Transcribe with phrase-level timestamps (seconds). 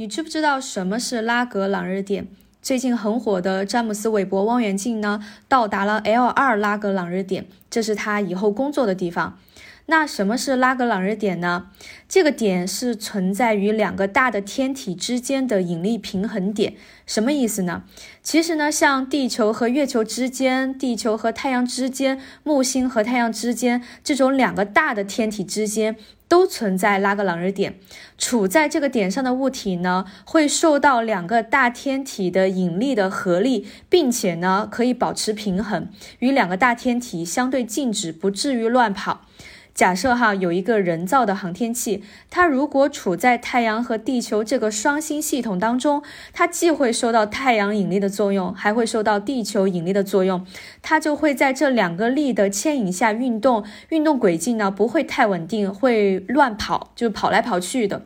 [0.00, 2.28] 你知不知道什么是拉格朗日点？
[2.62, 9.40] 最近很火的詹姆斯韦伯望远镜呢，到达了 L 二拉格朗日点，这是他以后工作的地方。
[9.90, 11.70] 那什么是拉格朗日点呢？
[12.06, 16.74] 这个点是存在于两个大的天体之间的引力平衡点。
[17.06, 17.84] 什么意思呢？
[18.22, 25.96] 其实呢，像地球和月球之间、地球和太阳之间、木星和太阳之间这种两个大的天体之间，
[26.28, 27.78] 都存在拉格朗日点。
[28.18, 39.22] 处在这个点上的物体呢，会受到两个大天体的引力的合力，并且呢，可以保持平衡，与两个大天体相对静止，不至于乱跑。
[39.78, 50.44] 假设哈有一个人造的航天器，它如果处在太阳和地球这个双星系统当中，它既会受到太阳引力的作用，还会受到地球引力的作用，
[50.82, 58.02] 它就会在这两个力的牵引下运动，运动轨迹呢不会太稳定，会乱跑，就跑来跑去的。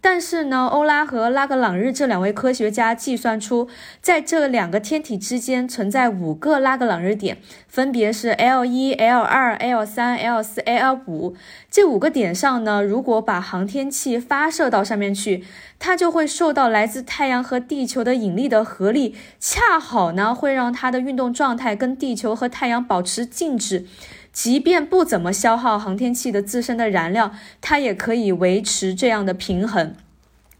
[0.00, 3.68] 但是呢，欧拉和拉格朗日这两位科学家计算出，
[4.00, 11.34] 在这两个天体之间存在五个拉格朗日点，分别是 L 一、L 二、L 三、L 四、L 五。
[11.68, 15.44] 这五个点上呢，如果把航天器发射到上面去，
[15.80, 23.86] 它就会受到来自太阳和地球的引力的合力，恰好呢会让它的运动状态跟地球和太阳保持静止。
[24.36, 29.94] 即便不怎么消耗航天器的自身的燃料，它也可以维持这样的平衡。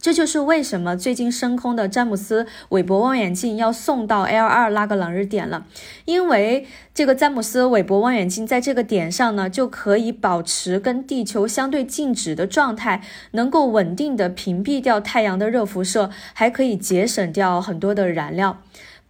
[0.00, 5.66] 这就是为什么最近升空的詹姆斯韦伯望远镜要送到 L 二拉格朗日点了，
[6.04, 18.60] 因为这个詹姆斯韦伯望远镜在这个点上呢，就可以保持跟地球相对静止的状态，能够稳定的屏蔽掉太阳的热辐射，还可以节省掉很多的燃料。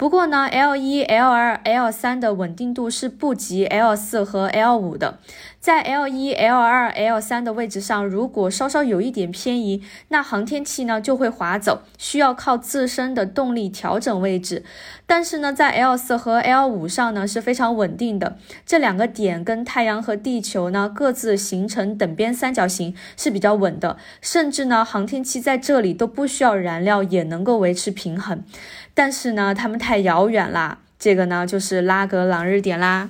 [0.00, 5.18] 不过呢，L 一、L 二、L 三的稳定度是不及 L 四和 L 五的。
[5.58, 14.64] 在 L 一、L 二、L 三的位置上，如果稍稍有一点偏移，那航天器呢就会滑走，需要靠自身的动力调整位置。
[15.04, 18.38] 但是呢，在 L 四和 L 五上呢是非常稳定的。
[18.64, 28.42] 这两个点跟太阳和地球呢各自形成等边三角形是比较稳的，甚至呢航天器在这里都不需要燃料也能够维持平衡。
[29.02, 33.08] 但是呢，它们太遥远啦，这个呢就是拉格朗日点啦。